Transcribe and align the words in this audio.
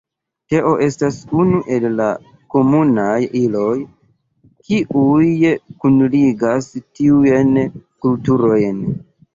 Teo 0.51 0.69
estas 0.85 1.17
unu 1.43 1.59
el 1.75 1.85
la 1.99 2.07
komunaj 2.55 3.13
iloj, 3.41 3.69
kiuj 4.71 5.31
kunligas 5.85 6.75
tiujn 6.83 7.59
kulturojn. 8.07 8.87